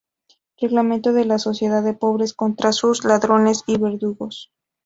Reglamento 0.59 1.13
de 1.13 1.25
la 1.25 1.37
Sociedad 1.37 1.83
de 1.83 1.93
Pobres, 1.93 2.33
contra 2.33 2.71
sus 2.71 3.03
ladrones 3.05 3.61
y 3.67 3.77
verdugos. 3.77 4.51